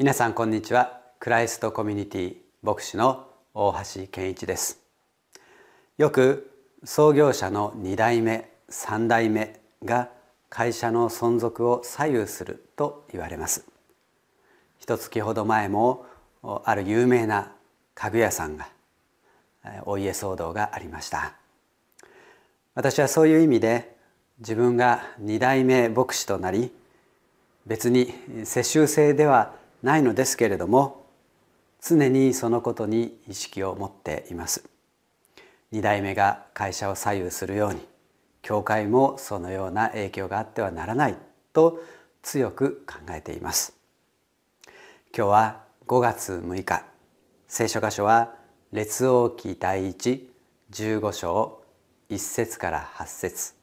[0.00, 0.98] 皆さんこんにちは。
[1.18, 4.80] クライストコミュニティ牧師の大橋健一です。
[5.98, 6.50] よく
[6.84, 10.08] 創業者の2代目3代目が
[10.48, 13.66] 会社の存続を左右すると言われます。
[14.78, 16.06] 一月ほど前も
[16.64, 17.52] ある有名な
[17.94, 18.68] 家具屋さんが
[19.84, 21.34] お家騒動がありました。
[22.74, 23.94] 私はそういう意味で
[24.38, 26.72] 自分が2代目牧師となり
[27.66, 28.14] 別に
[28.44, 31.06] 世襲制ではないのですけれども
[31.82, 34.64] 常にそのことに意識を持っています。
[35.72, 37.80] 2代目が会社を左右するように
[38.42, 41.16] 教会もそのような影響があってはならない
[41.52, 41.80] と
[42.22, 43.74] 強く考えています。
[45.16, 46.84] 今日は5月6日
[47.48, 48.34] 聖書箇所は
[48.72, 50.30] 列王記第一
[50.70, 51.62] 15章
[52.10, 53.54] 1節から8節。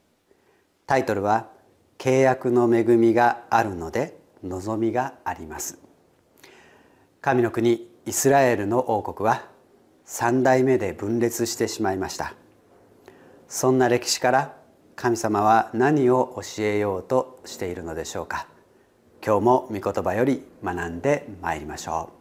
[0.85, 1.49] タイトルは
[1.97, 5.86] 契約の恵みがあるので望みがあります。
[7.27, 9.49] 神の国イスラエルの王国は
[10.05, 12.33] 3代目で分裂してしまいました。
[13.49, 14.55] そんな歴史から
[14.95, 18.47] 神様は何を教えようとしているのでしょうか。
[19.21, 22.11] 今日も御言葉より学んでまいりましょ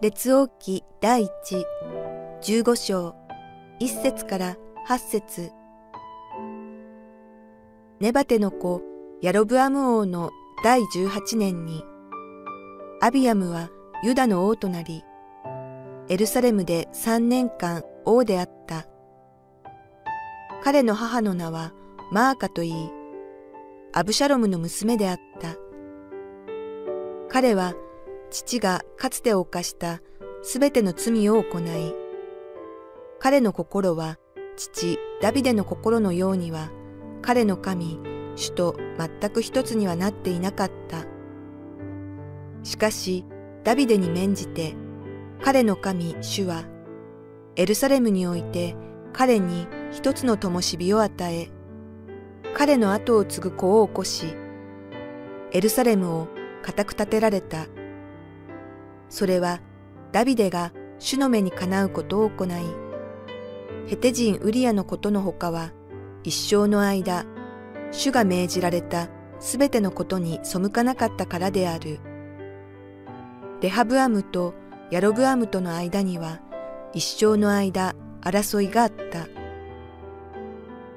[0.00, 0.02] う。
[0.02, 1.30] 列王記第一
[2.42, 3.14] 15章
[3.78, 4.56] 1節から
[4.88, 5.57] 8節。
[8.00, 8.80] ネバテの子
[9.22, 10.30] ヤロブアム王の
[10.62, 11.82] 第18年に、
[13.00, 13.70] アビアムは
[14.04, 15.02] ユダの王となり、
[16.08, 18.86] エルサレムで3年間王であった。
[20.62, 21.72] 彼の母の名は
[22.12, 22.90] マーカといい、
[23.92, 25.56] アブシャロムの娘であった。
[27.28, 27.74] 彼は
[28.30, 30.00] 父がかつて犯した
[30.42, 31.94] すべての罪を行い、
[33.18, 34.18] 彼の心は
[34.56, 36.70] 父ダビデの心のようには
[37.22, 37.98] 彼の神、
[38.36, 41.04] 主と全く一つにはなっていなかった。
[42.62, 43.24] しかし、
[43.64, 44.74] ダビデに免じて、
[45.42, 46.64] 彼の神、主は、
[47.56, 48.76] エルサレムにおいて
[49.12, 51.48] 彼に一つの灯火を与え、
[52.54, 54.34] 彼の後を継ぐ子を起こし、
[55.52, 56.28] エルサレムを
[56.62, 57.66] 固く立てられた。
[59.08, 59.60] それは、
[60.12, 62.48] ダビデが主の目にかなうことを行い、
[63.86, 65.72] ヘテ人ウリアのことのほかは、
[66.28, 67.24] 一生の間、
[67.90, 69.08] 主が命じられた
[69.40, 72.00] すべてのことに背かなかったからである。
[73.62, 74.52] レハブアムと
[74.90, 76.42] ヤロブアムとの間には
[76.92, 79.26] 一生の間争いがあった。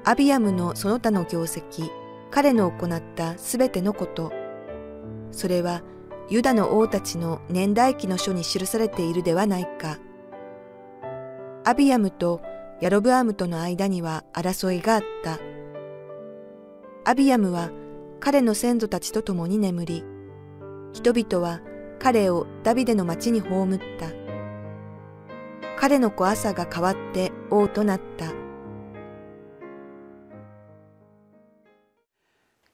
[0.04, 1.88] アビアムのその他の業績、
[2.30, 4.32] 彼の行ったすべてのこと、
[5.30, 5.80] それは
[6.28, 9.96] ユダの王たちの年代記の書に記されているではないか。
[11.64, 12.42] アビアムと
[12.82, 15.38] ヤロブアムとの間には争いがあった。
[17.04, 17.70] アビアムは
[18.18, 20.04] 彼の先祖たちと共に眠り、
[20.92, 21.60] 人々は
[22.00, 24.10] 彼をダビデの町に葬った。
[25.78, 28.32] 彼の子朝が変わって王となった。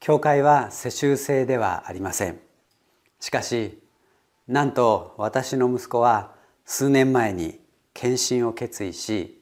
[0.01, 2.41] 教会は世襲制ではありません。
[3.21, 3.79] しかし、
[4.47, 7.61] なんと私の息子は数年前に
[7.93, 9.38] 献身を決意し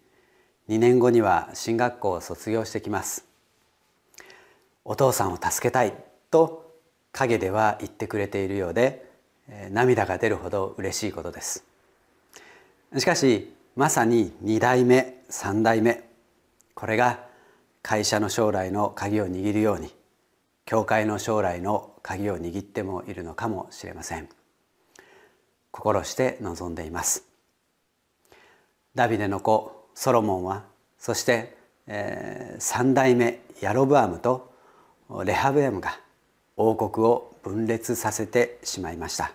[0.68, 3.24] 2年後には進学校を卒業してきます。
[4.84, 5.94] お父さんを助けたい
[6.30, 6.74] と
[7.12, 9.08] 陰では言ってくれているようで
[9.70, 11.64] 涙が出るほど嬉しいことです。
[12.96, 16.04] しかしまさに2代目3代目
[16.74, 17.24] これが
[17.82, 19.94] 会社の将来の鍵を握るように
[20.64, 24.28] 教会の将来の鍵を握ってもいるのかもしれません。
[25.70, 27.24] 心して望んでいます。
[28.94, 30.64] ダビデの子ソロモンは
[30.98, 31.56] そして、
[31.86, 34.52] えー、3代目ヤロブアムと
[35.24, 35.98] レハブエムが
[36.56, 39.32] 王国を分裂させてしまいました。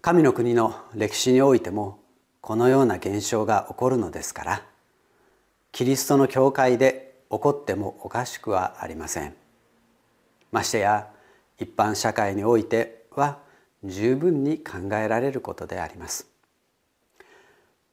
[0.00, 2.00] 神の国の歴史においても
[2.40, 4.62] このような現象が起こるのですから
[5.72, 9.34] キリストの教会で起こってもおかしくはありません。
[10.52, 11.06] ましてや
[11.58, 13.40] 一般社会においては
[13.84, 16.30] 十分に考えられることであります。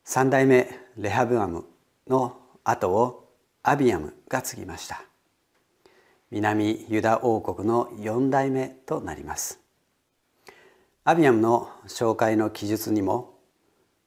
[0.10, 1.66] 三代目レハブアム
[2.08, 3.30] の後を
[3.62, 5.04] アビアムが継ぎました。
[6.32, 9.60] 南ユダ王国の四代目となります。
[11.04, 13.38] アビアムの紹介の記述にも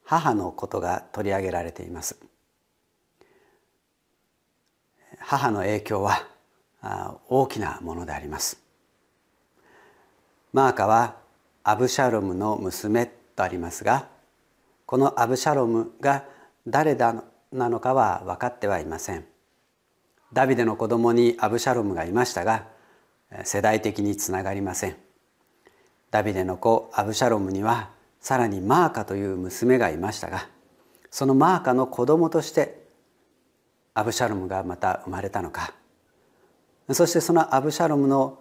[0.02, 2.19] 母のことが取り上げられています。
[5.19, 6.26] 母の影響は
[7.29, 8.58] 大きなものであります。
[10.55, 11.17] マーカは
[11.62, 13.05] アブシャロムの娘
[13.37, 14.08] とありますが
[14.90, 16.25] このアブシャロムが
[16.66, 17.22] 誰だ
[17.52, 19.25] なのかは分かってはいません。
[20.32, 22.66] ダビデの子供にアブシャロムがいましたが
[23.44, 24.96] 世代的につながりません。
[26.10, 27.90] ダビデの子アブシャロムには
[28.20, 30.48] さらにマーカという娘がいましたが
[31.08, 32.82] そのマーカの子供として
[33.94, 35.72] アブシャロムがまた生まれたのか。
[36.90, 38.40] そしてそのアブシャロムの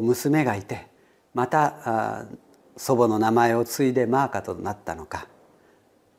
[0.00, 0.86] 娘がいて
[1.34, 2.24] また
[2.74, 5.26] 祖母の名前を継いでマーカとなったのか。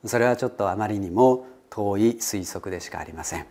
[0.06, 3.46] それはちょっとあまりにも遠い推測でしかありません。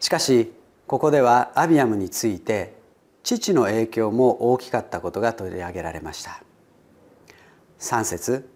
[0.00, 0.52] しかし
[0.86, 2.74] ここではアビアムについて
[3.22, 6.42] 父の影響も大きかったことが取り上げられました。
[7.78, 8.48] 3節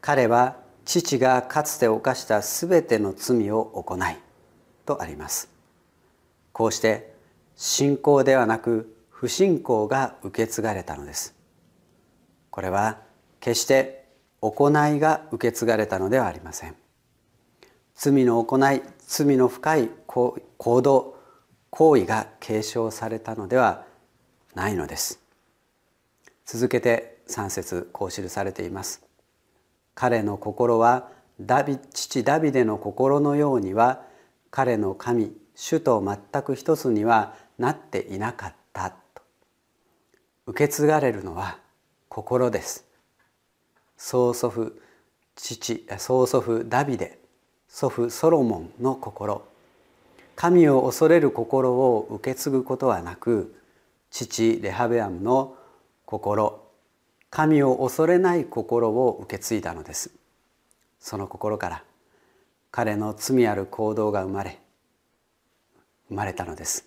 [0.00, 4.00] 彼は父がかつて犯したすべての罪を行い
[4.84, 5.48] とあります。
[6.52, 7.14] こうして
[7.56, 11.34] 信仰ではなく不信仰が受け継がれたのです。
[12.50, 12.98] これは
[13.40, 14.03] 決して
[14.50, 16.76] 行いが受け継がれたのではありません。
[17.94, 20.42] 罪の行い罪の深い行
[20.82, 21.16] 動
[21.70, 23.86] 行為が継承されたのでは
[24.54, 25.20] ないのです。
[26.44, 29.02] 続けて3節こう記されています。
[29.94, 34.02] 彼の心はダビ父ダビデの心のようには
[34.50, 39.22] 彼の神主と全く一つにはなっていなかったと。
[40.46, 41.58] 受け継がれるのは
[42.08, 42.84] 心です。
[43.96, 44.80] 曽祖父
[45.36, 47.18] 父曽祖父ダビデ
[47.68, 49.44] 祖父ソロモンの心。
[50.36, 53.54] 神を恐れる心を受け継ぐことはなく
[54.10, 55.56] 父レハベアムの
[56.06, 56.62] 心。
[57.30, 60.12] 神を恐れない心を受け継いだのです。
[61.00, 61.84] その心から
[62.70, 64.58] 彼の罪ある行動が生まれ
[66.08, 66.86] 生まれたのです。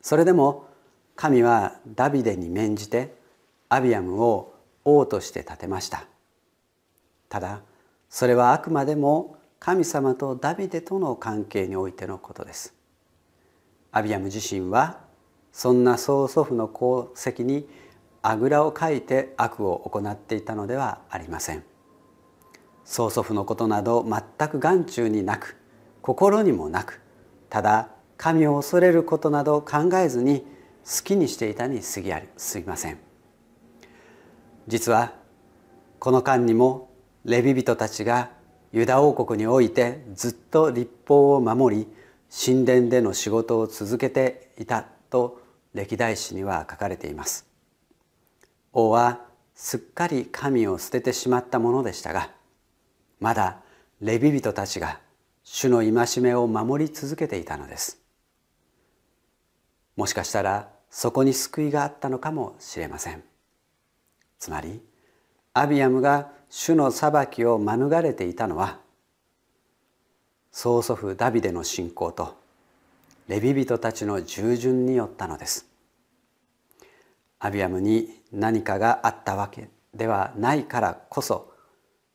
[0.00, 0.68] それでも
[1.16, 3.14] 神はダビデに免じて
[3.68, 4.54] アビアムを
[4.96, 6.06] 王として立てました。
[7.28, 7.60] ただ
[8.08, 12.74] それはあくまでも神様とダビデとの関係においてのことです。
[13.92, 15.00] アビアム自身は
[15.52, 17.68] そんな曽祖父の功績に
[18.22, 21.64] あぐらをかいて悪を行っていたのではありません。
[22.84, 25.56] 曽祖父のことなど全く眼中になく
[26.00, 27.02] 心にもなく
[27.50, 30.40] ただ神を恐れることなど考えずに
[30.86, 33.07] 好きにしていたに過ぎありすぎません。
[34.68, 35.14] 実は
[35.98, 36.90] この間にも
[37.24, 38.30] レビ人たちが
[38.70, 41.88] ユダ王国においてずっと立法を守り
[42.30, 45.40] 神殿での仕事を続けていたと
[45.72, 47.46] 歴代史には書かれています。
[48.74, 49.22] 王は
[49.54, 52.30] すっかり神を捨ててしまったものでしたが
[53.20, 53.62] まだ
[54.02, 55.00] レビ人たちが
[55.44, 58.02] 主の戒めを守り続けていたのです。
[59.96, 63.22] もしかしたらそこに救いがあったのかもしれません。
[64.38, 64.80] つまり
[65.54, 68.78] アビアムが主の裁きを免れていたのは
[70.52, 72.36] 曽祖父ダビデの信仰と
[73.28, 75.66] レビ人たちの従順によったのです。
[77.40, 81.52] アビアムに何かがあったわけではないからこそ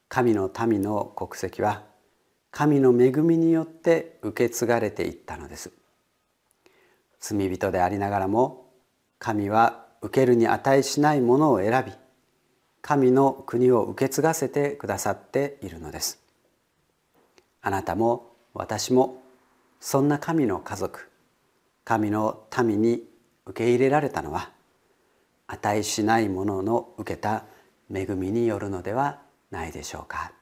[0.09, 1.83] 神の民の国籍は
[2.51, 5.71] 神の恵みによって受け継がれていったのです。
[7.19, 8.69] 罪人でありながらも
[9.17, 11.93] 神は受けるに値しないものを選び
[12.83, 16.21] 神の国を受け継がせてくださっているのです
[17.61, 19.23] あなたも私も
[19.79, 21.09] そんな神の家族
[21.85, 23.03] 神の民に
[23.45, 24.51] 受け入れられたのは
[25.47, 27.45] 値しないものの受けた
[27.93, 30.33] 恵みによるのではないでしょうか。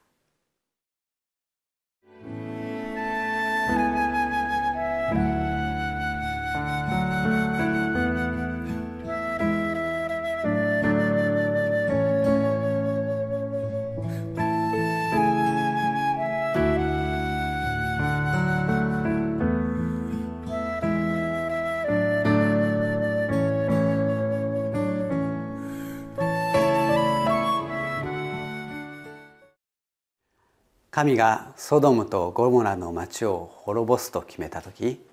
[31.02, 35.04] 神がソドムとゴモラの町を滅ぼすと決めた時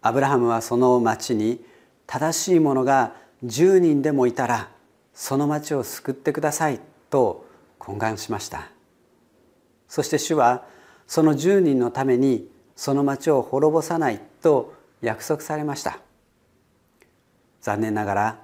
[0.00, 1.60] アブラハムはその町に
[2.06, 4.68] 正しい者が10人でもいたら
[5.12, 6.78] その町を救ってください
[7.10, 7.44] と
[7.80, 8.70] 懇願しました。
[9.88, 10.64] そして主は
[11.08, 14.72] その10人のためにその町を滅ぼさないと
[15.02, 15.98] 約束されました。
[17.60, 18.38] 残念ながら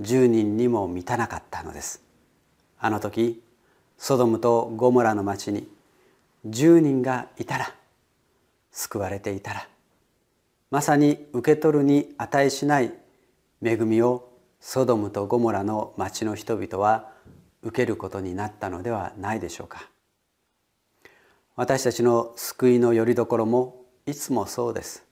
[0.00, 2.02] 10人にも満たなかったのです。
[2.80, 3.40] あの時
[3.96, 5.75] ソドムとゴモラの町に
[6.48, 7.74] 10人がいたら
[8.70, 9.68] 救われていたら
[10.70, 12.92] まさに受け取るに値しない
[13.62, 17.12] 恵みをソドムとゴモラの町の人々は
[17.62, 19.88] 受けることになったのではないでしょうか。
[21.54, 25.04] 私たちの救いのよりどころもいつもそうです。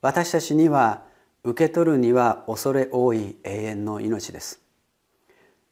[0.00, 1.02] 私たちには
[1.44, 4.60] 受け取るには恐れ多い永遠の命です。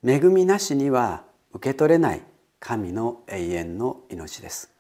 [0.05, 2.23] 恵みなしには受け取れない
[2.61, 4.71] 神の永遠の命です。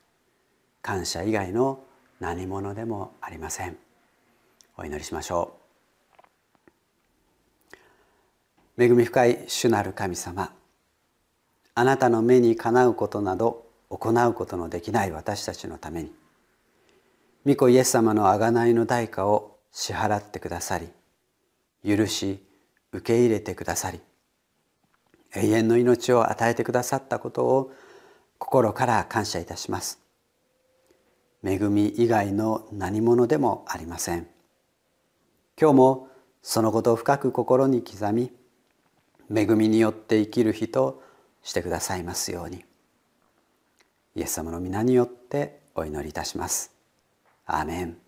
[0.82, 1.84] 感謝以外の
[2.20, 3.76] 何者でもありません。
[4.76, 5.58] お祈りしましょう。
[8.80, 10.52] 恵み深い主なる神様
[11.74, 16.12] あなたの目にかなうことなど行うことのできない私たちのために
[17.44, 20.88] 御子イエス様の贖いの代価を支払ってくださり
[21.84, 22.40] 許し
[22.92, 24.00] 受け入れてくださり
[25.34, 27.72] 永遠の命を与えてくださったことを
[28.38, 30.00] 心から感謝いたします。
[31.44, 34.26] 恵み以外の何者でもありません。
[35.60, 36.08] 今日も
[36.42, 38.32] そのことを深く心に刻み
[39.34, 41.02] 恵みによって生きる日と
[41.42, 42.64] してくださいますように。
[44.14, 46.72] イエス様の皆によってお祈りいたします。
[47.46, 48.07] アーメン。